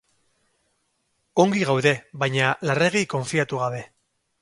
Ongi 1.45 1.63
gaude, 1.71 1.93
baina 2.25 2.51
larregi 2.71 3.07
konfiatu 3.17 3.65
gabe. 3.67 3.89